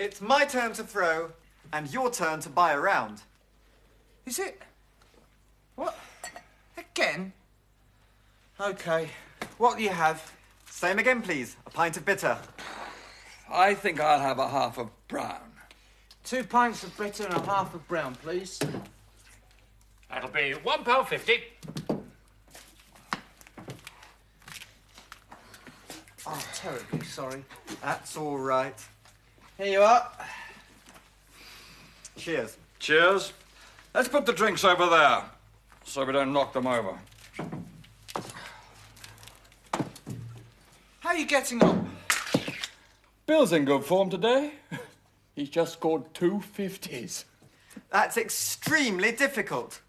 It's 0.00 0.20
my 0.20 0.44
turn 0.44 0.72
to 0.72 0.82
throw, 0.82 1.30
and 1.72 1.88
your 1.92 2.10
turn 2.10 2.40
to 2.40 2.48
buy 2.48 2.72
a 2.72 2.80
round. 2.80 3.22
Is 4.26 4.40
it? 4.40 4.60
What? 5.76 5.96
Again? 6.76 7.32
Okay. 8.60 9.10
What 9.58 9.76
do 9.76 9.84
you 9.84 9.90
have? 9.90 10.32
Same 10.68 10.98
again, 10.98 11.22
please. 11.22 11.56
A 11.68 11.70
pint 11.70 11.96
of 11.98 12.04
bitter. 12.04 12.36
I 13.48 13.74
think 13.74 14.00
I'll 14.00 14.18
have 14.18 14.40
a 14.40 14.48
half 14.48 14.76
of 14.76 14.90
brown. 15.06 15.49
Two 16.24 16.44
pints 16.44 16.84
of 16.84 16.96
bitter 16.96 17.24
and 17.24 17.34
a 17.34 17.40
half 17.40 17.74
of 17.74 17.86
brown, 17.88 18.14
please. 18.16 18.58
That'll 20.08 20.30
be 20.30 20.52
one 20.62 20.84
pound 20.84 21.08
fifty. 21.08 21.42
Oh, 26.26 26.44
terribly 26.54 27.04
sorry. 27.04 27.44
That's 27.82 28.16
all 28.16 28.38
right. 28.38 28.78
Here 29.56 29.66
you 29.66 29.80
are. 29.82 30.10
Cheers. 32.16 32.56
Cheers. 32.78 33.32
Let's 33.94 34.08
put 34.08 34.26
the 34.26 34.32
drinks 34.32 34.62
over 34.64 34.86
there 34.86 35.24
so 35.84 36.04
we 36.04 36.12
don't 36.12 36.32
knock 36.32 36.52
them 36.52 36.66
over. 36.66 36.98
How 41.00 41.10
are 41.10 41.16
you 41.16 41.26
getting 41.26 41.62
on? 41.64 41.90
Bill's 43.26 43.52
in 43.52 43.64
good 43.64 43.84
form 43.84 44.10
today. 44.10 44.52
He's 45.40 45.48
just 45.48 45.72
scored 45.72 46.12
two 46.12 46.42
fifties. 46.42 47.24
That's 47.88 48.18
extremely 48.18 49.10
difficult. 49.10 49.80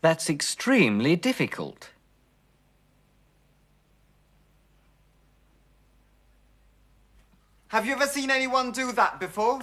That's 0.00 0.28
extremely 0.28 1.14
difficult. 1.14 1.90
Have 7.68 7.86
you 7.86 7.92
ever 7.92 8.06
seen 8.08 8.32
anyone 8.32 8.72
do 8.72 8.90
that 8.90 9.20
before? 9.20 9.60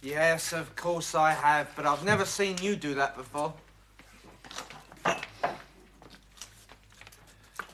Yes, 0.00 0.52
of 0.52 0.76
course 0.76 1.16
I 1.16 1.32
have, 1.32 1.68
but 1.74 1.86
I've 1.86 2.04
never 2.04 2.24
seen 2.24 2.56
you 2.62 2.76
do 2.76 2.94
that 2.94 3.16
before. 3.16 3.52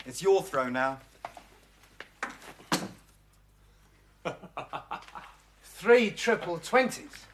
It's 0.06 0.22
your 0.22 0.42
throw 0.42 0.68
now. 0.68 0.98
Three 5.64 6.10
triple 6.10 6.58
twenties. 6.58 7.26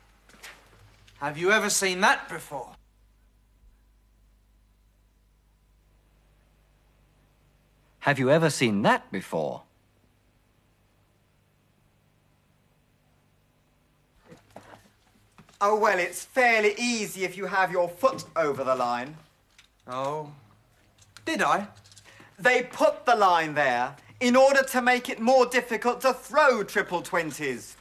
Have 1.21 1.37
you 1.39 1.51
ever 1.51 1.71
seen 1.71 2.01
that 2.03 2.29
before? 2.29 2.71
Have 8.01 8.19
you 8.19 8.31
ever 8.31 8.51
seen 8.51 8.83
that 8.83 9.11
before? 9.11 9.63
Oh, 15.61 15.77
well, 15.77 15.99
it's 15.99 16.25
fairly 16.25 16.75
easy 16.79 17.25
if 17.25 17.37
you 17.37 17.47
have 17.47 17.73
your 17.73 17.89
foot 17.89 18.25
over 18.37 18.63
the 18.63 18.77
line. 18.77 19.17
Oh. 19.89 20.31
Did 21.25 21.43
I? 21.43 21.67
They 22.39 22.63
put 22.63 23.05
the 23.05 23.17
line 23.17 23.55
there 23.55 23.97
in 24.21 24.37
order 24.37 24.63
to 24.63 24.81
make 24.81 25.09
it 25.09 25.19
more 25.21 25.45
difficult 25.45 26.01
to 26.03 26.13
throw 26.15 26.63
triple 26.63 27.03
twenties. 27.03 27.77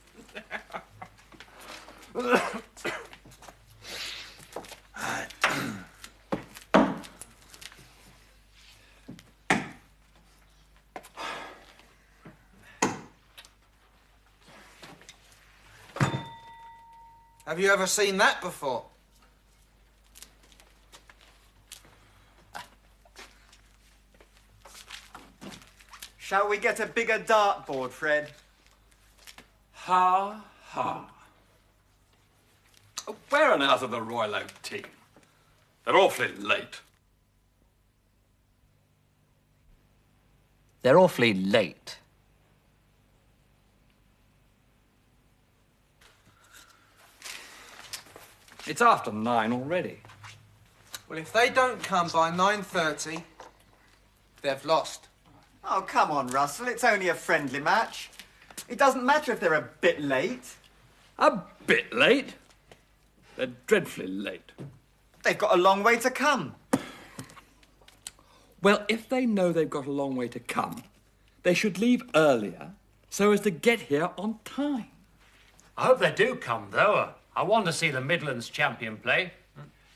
Have 17.46 17.60
you 17.60 17.72
ever 17.72 17.88
seen 17.88 18.18
that 18.18 18.42
before? 18.42 18.86
Shall 26.28 26.50
we 26.50 26.58
get 26.58 26.82
a 26.82 26.86
bigger 26.86 27.20
dartboard, 27.20 27.92
Fred? 27.92 28.32
Ha 29.72 30.44
ha. 30.62 31.10
Where 33.30 33.54
on 33.54 33.64
earth 33.64 33.82
are 33.82 33.88
the 33.88 34.02
Royal 34.02 34.36
Oak 34.36 34.62
team? 34.62 34.84
They're 35.86 35.96
awfully 35.96 36.34
late. 36.38 36.82
They're 40.82 41.00
awfully 41.00 41.34
late. 41.34 41.98
It's 48.66 48.82
after 48.82 49.14
nine 49.14 49.54
already. 49.54 50.02
Well, 51.08 51.20
if 51.20 51.32
they 51.32 51.50
don't 51.50 51.82
come 51.82 52.10
by 52.10 52.32
9.30, 52.32 53.24
they've 54.42 54.66
lost. 54.66 55.08
Oh, 55.70 55.82
come 55.82 56.12
on, 56.12 56.28
Russell. 56.28 56.68
It's 56.70 56.84
only 56.86 57.10
a 57.10 57.14
friendly 57.14 57.60
match. 57.60 58.10
It 58.70 58.78
doesn't 58.78 59.06
matter 59.06 59.34
if 59.34 59.40
they're 59.40 59.54
a 59.54 59.70
bit 59.82 60.02
late. 60.02 60.56
A 61.20 61.42
bit 61.66 61.94
late. 61.94 62.36
They're 63.36 63.52
dreadfully 63.68 64.08
late. 64.08 64.52
They've 65.24 65.38
got 65.38 65.54
a 65.54 65.62
long 65.62 65.84
way 65.84 65.98
to 65.98 66.10
come. 66.10 66.56
Well, 68.62 68.86
if 68.88 69.10
they 69.10 69.26
know 69.26 69.52
they've 69.52 69.70
got 69.70 69.86
a 69.86 69.92
long 69.92 70.16
way 70.16 70.30
to 70.30 70.40
come, 70.40 70.84
they 71.44 71.54
should 71.54 71.80
leave 71.80 72.02
earlier 72.16 72.72
so 73.10 73.32
as 73.32 73.42
to 73.42 73.52
get 73.52 73.82
here 73.82 74.10
on 74.18 74.40
time. 74.46 74.88
I 75.78 75.86
hope 75.88 76.00
they 76.00 76.12
do 76.12 76.36
come, 76.36 76.70
though. 76.72 77.10
I 77.36 77.44
want 77.44 77.66
to 77.66 77.74
see 77.74 77.92
the 77.92 78.02
Midlands 78.02 78.50
champion 78.50 78.98
play. 78.98 79.34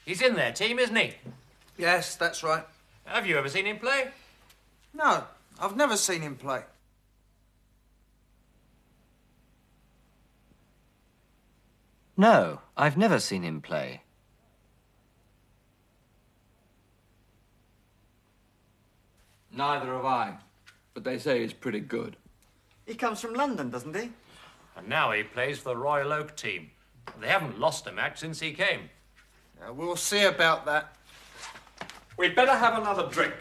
He's 0.06 0.22
in 0.22 0.36
their 0.36 0.52
team, 0.52 0.80
isn't 0.80 0.96
he? 0.96 1.14
Yes, 1.78 2.16
that's 2.16 2.44
right. 2.44 2.64
Have 3.06 3.26
you 3.26 3.38
ever 3.38 3.50
seen 3.50 3.66
him 3.66 3.80
play? 3.80 4.10
No, 4.94 5.24
I've 5.62 5.78
never 5.78 5.96
seen 5.96 6.22
him 6.22 6.36
play. 6.36 6.64
No, 12.18 12.62
I've 12.76 12.98
never 12.98 13.20
seen 13.20 13.44
him 13.44 13.62
play. 13.62 14.02
Neither 19.52 19.94
have 19.94 20.06
I. 20.06 20.38
But 20.94 21.04
they 21.04 21.20
say 21.20 21.42
he's 21.42 21.54
pretty 21.54 21.80
good. 21.80 22.16
He 22.86 22.96
comes 22.96 23.22
from 23.22 23.36
London, 23.36 23.70
doesn't 23.70 23.96
he? 23.96 24.10
And 24.76 24.88
now 24.88 25.12
he 25.12 25.24
plays 25.24 25.60
for 25.60 25.70
the 25.70 25.78
Royal 25.78 26.12
Oak 26.12 26.36
team. 26.36 26.72
They 27.20 27.28
haven't 27.28 27.60
lost 27.60 27.86
a 27.86 27.92
match 27.92 28.20
since 28.20 28.40
he 28.40 28.54
came. 28.54 28.90
We'll 29.74 29.96
see 29.96 30.24
about 30.24 30.66
that. 30.66 30.96
We'd 32.18 32.36
better 32.36 32.56
have 32.56 32.80
another 32.80 33.08
drink. 33.10 33.34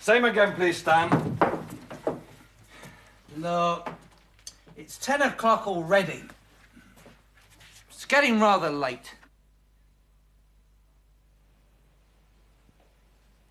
Same 0.00 0.24
again, 0.24 0.54
please, 0.54 0.78
Stan. 0.78 1.31
Look, 3.36 3.88
it's 4.76 4.98
10 4.98 5.22
o'clock 5.22 5.66
already. 5.66 6.22
It's 7.88 8.04
getting 8.04 8.40
rather 8.40 8.70
late. 8.70 9.14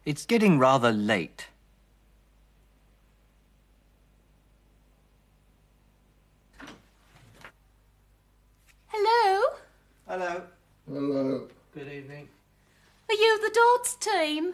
It's 0.06 0.26
getting 0.26 0.60
rather 0.60 0.92
late. 0.92 1.48
Hello? 8.88 9.58
Hello. 10.08 10.44
Hello. 10.88 11.48
Good 11.74 11.88
evening. 11.88 12.28
Are 13.10 13.16
you 13.16 13.40
the 13.42 13.52
Dodds 13.54 13.96
team? 13.96 14.54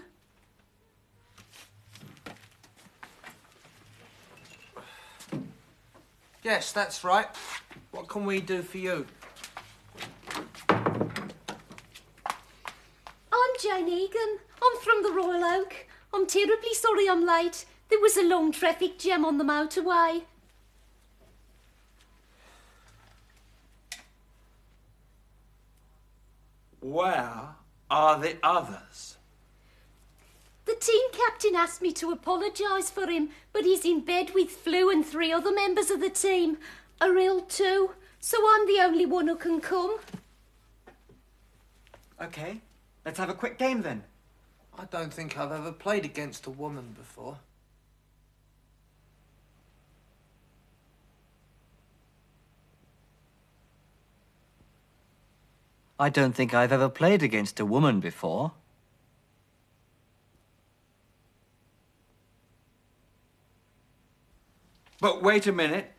Yes, 6.44 6.72
that's 6.72 7.04
right. 7.04 7.28
What 7.92 8.08
can 8.08 8.26
we 8.26 8.40
do 8.42 8.62
for 8.62 8.78
you? 8.78 9.06
I'm 13.32 13.54
Jane 13.60 13.90
Egan. 13.90 14.38
I'm 14.62 14.82
from 14.82 15.04
the 15.04 15.12
Royal 15.12 15.44
Oak. 15.44 15.88
I'm 16.14 16.26
terribly 16.26 16.74
sorry 16.74 17.10
I'm 17.10 17.26
late. 17.26 17.66
There 17.90 18.00
was 18.00 18.18
a 18.18 18.24
long 18.24 18.52
traffic 18.52 19.00
jam 19.00 19.26
on 19.26 19.38
the 19.38 19.44
motorway. 19.44 20.24
Where 26.80 27.56
are 27.90 28.20
the 28.20 28.38
others? 28.44 29.18
The 30.68 30.76
team 30.76 31.08
captain 31.14 31.56
asked 31.56 31.82
me 31.82 31.94
to 31.94 32.12
apologise 32.12 32.90
for 32.90 33.08
him, 33.08 33.30
but 33.54 33.64
he's 33.64 33.86
in 33.86 34.02
bed 34.02 34.32
with 34.36 34.52
flu 34.52 34.92
and 34.92 35.06
three 35.06 35.32
other 35.32 35.54
members 35.54 35.90
of 35.90 36.02
the 36.02 36.10
team 36.10 36.58
are 37.00 37.18
ill 37.18 37.40
too, 37.40 37.92
so 38.20 38.38
I'm 38.50 38.68
the 38.68 38.82
only 38.82 39.06
one 39.06 39.28
who 39.28 39.38
can 39.38 39.62
come. 39.62 39.98
Okay, 42.22 42.60
let's 43.06 43.18
have 43.18 43.30
a 43.30 43.34
quick 43.34 43.58
game 43.58 43.82
then. 43.82 44.04
I 44.78 44.84
don't 44.86 45.14
think 45.14 45.38
I've 45.38 45.54
ever 45.54 45.72
played 45.72 46.04
against 46.04 46.46
a 46.48 46.52
woman 46.52 46.94
before. 46.98 47.38
I 55.98 56.10
don't 56.10 56.36
think 56.36 56.54
I've 56.54 56.74
ever 56.74 56.90
played 56.90 57.24
against 57.24 57.60
a 57.62 57.66
woman 57.66 58.02
before. 58.02 58.52
But 65.00 65.22
wait 65.22 65.46
a 65.48 65.52
minute. 65.52 65.92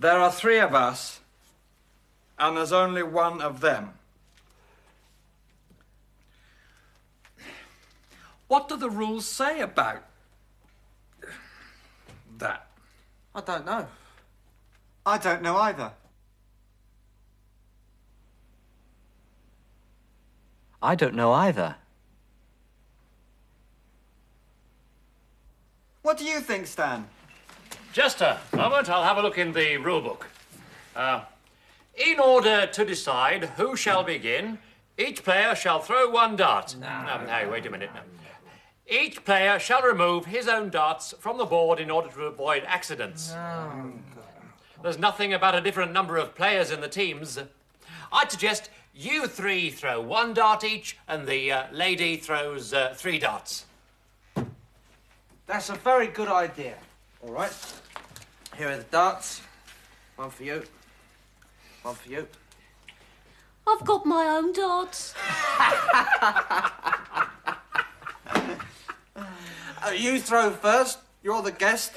There 0.00 0.18
are 0.18 0.32
three 0.32 0.58
of 0.58 0.74
us, 0.74 1.20
and 2.38 2.56
there's 2.56 2.72
only 2.72 3.02
one 3.02 3.40
of 3.40 3.60
them. 3.60 3.94
What 8.48 8.68
do 8.68 8.76
the 8.76 8.90
rules 8.90 9.26
say 9.26 9.60
about 9.60 10.04
that? 12.38 12.66
I 13.34 13.40
don't 13.40 13.64
know. 13.64 13.86
I 15.06 15.18
don't 15.18 15.42
know 15.42 15.56
either. 15.56 15.92
I 20.82 20.94
don't 20.94 21.14
know 21.14 21.32
either. 21.32 21.76
What 26.04 26.18
do 26.18 26.26
you 26.26 26.40
think, 26.40 26.66
Stan? 26.66 27.08
Just 27.94 28.20
a 28.20 28.38
moment, 28.52 28.90
I'll 28.90 29.04
have 29.04 29.16
a 29.16 29.22
look 29.22 29.38
in 29.38 29.54
the 29.54 29.78
rule 29.78 30.02
book. 30.02 30.26
Uh, 30.94 31.22
in 31.96 32.20
order 32.20 32.66
to 32.66 32.84
decide 32.84 33.44
who 33.56 33.74
shall 33.74 34.04
begin, 34.04 34.58
each 34.98 35.24
player 35.24 35.54
shall 35.54 35.78
throw 35.78 36.10
one 36.10 36.36
dart. 36.36 36.76
No, 36.78 37.24
no, 37.24 37.48
wait 37.50 37.64
a 37.64 37.70
minute. 37.70 37.88
No. 37.94 38.02
Each 38.86 39.24
player 39.24 39.58
shall 39.58 39.80
remove 39.80 40.26
his 40.26 40.46
own 40.46 40.68
darts 40.68 41.14
from 41.20 41.38
the 41.38 41.46
board 41.46 41.80
in 41.80 41.90
order 41.90 42.10
to 42.10 42.24
avoid 42.24 42.64
accidents. 42.66 43.34
There's 44.82 44.98
nothing 44.98 45.32
about 45.32 45.54
a 45.54 45.62
different 45.62 45.92
number 45.92 46.18
of 46.18 46.34
players 46.34 46.70
in 46.70 46.82
the 46.82 46.88
teams. 46.88 47.38
I'd 48.12 48.30
suggest 48.30 48.68
you 48.94 49.26
three 49.26 49.70
throw 49.70 50.02
one 50.02 50.34
dart 50.34 50.64
each, 50.64 50.98
and 51.08 51.26
the 51.26 51.50
uh, 51.50 51.64
lady 51.72 52.18
throws 52.18 52.74
uh, 52.74 52.92
three 52.94 53.18
darts. 53.18 53.64
That's 55.46 55.68
a 55.70 55.74
very 55.74 56.06
good 56.06 56.28
idea. 56.28 56.74
All 57.22 57.32
right. 57.32 57.52
Here 58.56 58.68
are 58.68 58.76
the 58.76 58.84
darts. 58.84 59.42
One 60.16 60.30
for 60.30 60.44
you. 60.44 60.62
One 61.82 61.94
for 61.94 62.08
you. 62.08 62.26
I've 63.66 63.84
got 63.84 64.06
my 64.06 64.26
own 64.26 64.52
darts. 64.52 65.14
Uh, 69.84 69.90
you 69.90 70.18
throw 70.18 70.50
first. 70.50 70.98
You're 71.22 71.42
the 71.42 71.52
guest. 71.52 71.92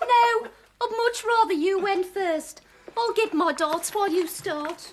No, 0.00 0.48
I'd 0.80 0.96
much 0.96 1.24
rather 1.26 1.52
you 1.52 1.80
went 1.80 2.06
first. 2.06 2.60
I'll 2.96 3.12
get 3.12 3.34
my 3.34 3.52
darts 3.52 3.92
while 3.92 4.08
you 4.08 4.28
start. 4.28 4.92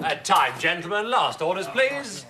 Uh, 0.00 0.16
time, 0.16 0.58
gentlemen. 0.58 1.08
Last 1.08 1.40
orders, 1.40 1.68
please. 1.68 2.24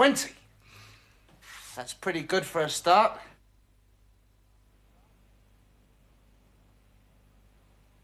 Twenty. 0.00 0.32
That's 1.76 1.92
pretty 1.92 2.22
good 2.22 2.46
for 2.46 2.62
a 2.62 2.70
start. 2.70 3.20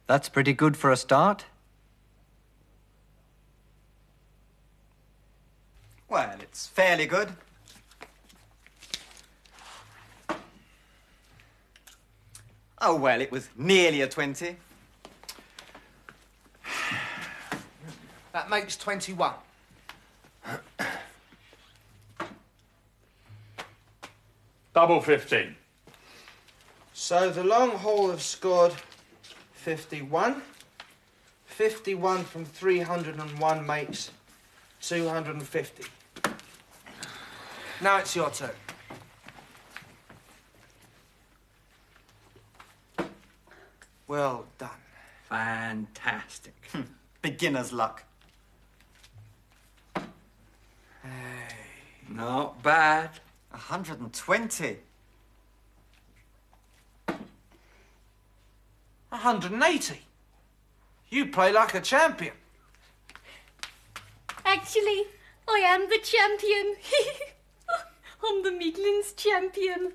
That's 0.06 0.28
pretty 0.28 0.52
good 0.52 0.76
for 0.76 0.90
a 0.92 0.96
start. 0.98 1.46
Well, 6.06 6.36
it's 6.42 6.66
fairly 6.66 7.06
good. 7.06 7.30
Oh, 12.78 12.96
well, 12.96 13.22
it 13.22 13.32
was 13.32 13.48
nearly 13.56 14.02
a 14.02 14.06
20. 14.06 14.54
That 18.34 18.50
makes 18.50 18.76
twenty-one. 18.76 19.32
Double 24.76 25.00
15. 25.00 25.56
So 26.92 27.30
the 27.30 27.42
Long 27.42 27.70
Hall 27.70 28.10
have 28.10 28.20
scored 28.20 28.74
51. 29.52 30.42
51 31.46 32.24
from 32.24 32.44
301 32.44 33.66
makes 33.66 34.10
250. 34.82 35.84
Now 37.80 37.96
it's 37.96 38.14
your 38.14 38.28
turn. 38.28 38.50
Well 44.06 44.44
done. 44.58 44.68
Fantastic. 45.30 46.52
Hmm. 46.72 46.82
Beginner's 47.22 47.72
luck. 47.72 48.04
Hey. 49.94 50.02
Not 52.10 52.62
bad. 52.62 53.08
120. 53.56 54.76
180. 59.08 60.00
You 61.08 61.26
play 61.26 61.52
like 61.52 61.74
a 61.74 61.80
champion. 61.80 62.34
Actually, 64.44 65.04
I 65.48 65.60
am 65.64 65.88
the 65.88 65.98
champion. 66.02 66.76
I'm 68.24 68.42
the 68.42 68.52
Midlands 68.52 69.14
champion. 69.14 69.94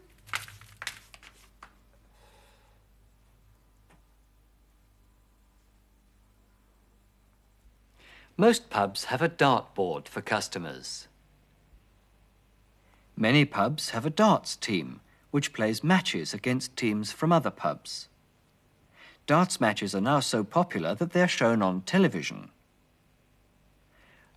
Most 8.35 8.71
pubs 8.71 9.05
have 9.05 9.21
a 9.21 9.29
dartboard 9.29 10.07
for 10.07 10.21
customers. 10.21 11.07
Many 13.21 13.45
pubs 13.45 13.91
have 13.91 14.03
a 14.07 14.09
darts 14.09 14.55
team, 14.55 14.99
which 15.29 15.53
plays 15.53 15.83
matches 15.83 16.33
against 16.33 16.75
teams 16.75 17.11
from 17.11 17.31
other 17.31 17.51
pubs. 17.51 18.07
Darts 19.27 19.61
matches 19.61 19.93
are 19.93 20.01
now 20.01 20.21
so 20.21 20.43
popular 20.43 20.95
that 20.95 21.11
they're 21.11 21.27
shown 21.27 21.61
on 21.61 21.81
television. 21.81 22.49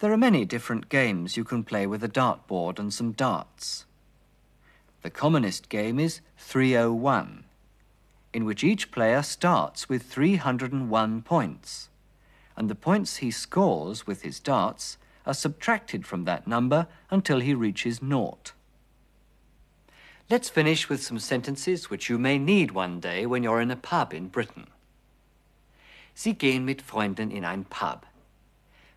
There 0.01 0.13
are 0.13 0.19
many 0.19 0.45
different 0.45 0.91
games 0.91 1.35
you 1.35 1.45
can 1.45 1.65
play 1.65 1.87
with 1.87 2.05
a 2.05 2.11
dartboard 2.11 2.79
and 2.79 2.93
some 2.93 3.13
darts. 3.13 3.87
The 5.01 5.09
commonest 5.09 5.71
game 5.71 5.99
is 5.99 6.21
301, 6.37 7.45
in 8.35 8.45
which 8.45 8.63
each 8.63 8.93
player 8.93 9.23
starts 9.23 9.89
with 9.89 10.03
301 10.03 11.23
points, 11.23 11.89
and 12.55 12.69
the 12.69 12.75
points 12.75 13.17
he 13.17 13.31
scores 13.31 14.07
with 14.07 14.21
his 14.21 14.39
darts 14.39 14.99
are 15.25 15.33
subtracted 15.33 16.07
from 16.07 16.25
that 16.27 16.47
number 16.47 16.87
until 17.11 17.41
he 17.41 17.55
reaches 17.55 18.03
naught. 18.03 18.53
Let's 20.31 20.49
finish 20.49 20.89
with 20.89 21.03
some 21.03 21.19
sentences 21.19 21.91
which 21.91 22.09
you 22.09 22.19
may 22.19 22.39
need 22.39 22.71
one 22.71 22.99
day 22.99 23.27
when 23.27 23.43
you're 23.43 23.61
in 23.61 23.71
a 23.71 23.77
pub 23.77 24.15
in 24.15 24.29
Britain. 24.29 24.69
Sie 26.15 26.33
gehen 26.33 26.65
mit 26.65 26.81
Freunden 26.81 27.31
in 27.31 27.45
ein 27.45 27.65
Pub. 27.65 28.07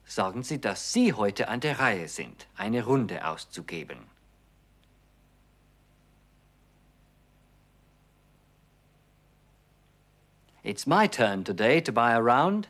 Sagen 0.06 0.42
Sie, 0.44 0.58
dass 0.58 0.94
Sie 0.94 1.12
heute 1.12 1.50
an 1.50 1.60
der 1.60 1.80
Reihe 1.80 2.08
sind, 2.08 2.48
eine 2.56 2.86
Runde 2.86 3.26
auszugeben. 3.26 3.98
It's 10.64 10.88
my 10.88 11.08
turn 11.08 11.44
today 11.44 11.82
to 11.82 11.92
buy 11.92 12.14
a 12.14 12.20
round. 12.20 12.70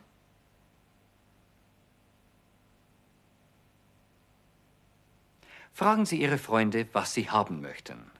Fragen 5.74 6.08
Sie 6.08 6.20
Ihre 6.20 6.40
Freunde, 6.40 6.88
was 6.94 7.14
sie 7.14 7.30
haben 7.30 7.62
möchten. 7.62 8.17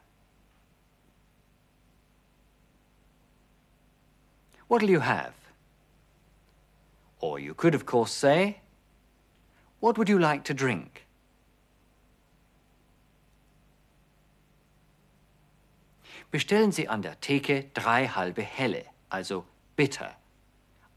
What'll 4.68 4.90
you 4.90 5.00
have? 5.00 5.34
Or 7.20 7.40
you 7.40 7.54
could, 7.54 7.74
of 7.74 7.86
course, 7.86 8.12
say, 8.12 8.60
What 9.80 9.98
would 9.98 10.10
you 10.10 10.20
like 10.20 10.44
to 10.46 10.54
drink? 10.54 11.06
Bestellen 16.32 16.74
Sie 16.74 16.90
an 16.90 17.02
der 17.02 17.20
Theke 17.22 17.66
drei 17.74 18.08
halbe 18.08 18.42
Helle, 18.42 18.84
also 19.10 19.46
bitter. 19.78 20.16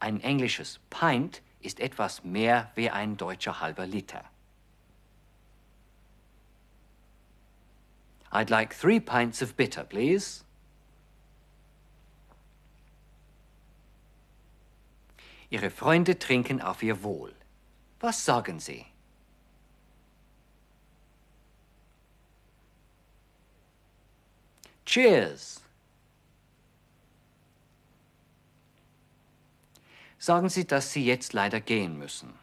Ein 0.00 0.20
englisches 0.20 0.80
Pint 0.90 1.40
ist 1.60 1.78
etwas 1.78 2.24
mehr 2.24 2.70
wie 2.74 2.90
ein 2.90 3.16
deutscher 3.16 3.60
halber 3.60 3.86
Liter. 3.86 4.24
I'd 8.32 8.50
like 8.50 8.74
three 8.74 9.00
pints 9.00 9.42
of 9.42 9.56
bitter, 9.56 9.84
please. 9.84 10.44
Ihre 15.50 15.70
Freunde 15.70 16.18
trinken 16.18 16.60
auf 16.62 16.82
ihr 16.82 17.02
Wohl. 17.02 17.34
Was 17.98 18.24
sagen 18.24 18.60
Sie? 18.60 18.86
Cheers! 24.86 25.60
Sagen 30.18 30.48
Sie, 30.48 30.66
dass 30.66 30.92
Sie 30.92 31.04
jetzt 31.04 31.32
leider 31.32 31.60
gehen 31.60 31.98
müssen. 31.98 32.34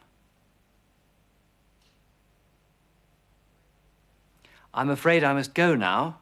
I'm 4.74 4.90
afraid 4.90 5.24
I 5.24 5.34
must 5.34 5.56
go 5.56 5.76
now. 5.76 6.20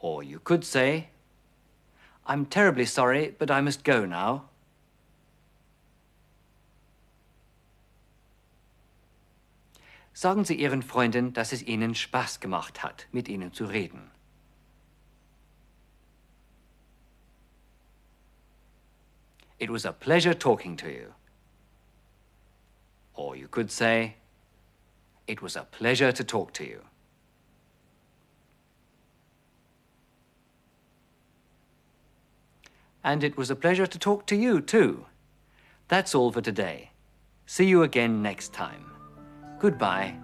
Or 0.00 0.22
you 0.22 0.40
could 0.40 0.64
say, 0.64 1.10
I'm 2.26 2.46
terribly 2.46 2.86
sorry, 2.86 3.34
but 3.38 3.50
I 3.50 3.60
must 3.60 3.84
go 3.84 4.06
now. 4.06 4.48
Sagen 10.14 10.44
Sie 10.44 10.54
Ihren 10.56 10.82
Freunden, 10.82 11.32
dass 11.32 11.52
es 11.52 11.62
Ihnen 11.62 11.94
Spaß 11.94 12.40
gemacht 12.40 12.82
hat, 12.82 13.06
mit 13.12 13.28
Ihnen 13.28 13.52
zu 13.52 13.64
reden. 13.64 14.10
It 19.58 19.70
was 19.70 19.86
a 19.86 19.92
pleasure 19.92 20.34
talking 20.34 20.76
to 20.76 20.88
you. 20.88 21.12
Or 23.14 23.36
you 23.36 23.48
could 23.48 23.70
say, 23.70 24.16
It 25.26 25.40
was 25.40 25.56
a 25.56 25.62
pleasure 25.62 26.12
to 26.12 26.24
talk 26.24 26.52
to 26.54 26.64
you. 26.64 26.82
And 33.04 33.24
it 33.24 33.36
was 33.36 33.50
a 33.50 33.56
pleasure 33.56 33.86
to 33.86 33.98
talk 33.98 34.26
to 34.26 34.36
you, 34.36 34.60
too. 34.60 35.06
That's 35.88 36.14
all 36.14 36.32
for 36.32 36.40
today. 36.40 36.90
See 37.46 37.66
you 37.66 37.82
again 37.82 38.22
next 38.22 38.52
time. 38.52 38.91
Goodbye. 39.62 40.18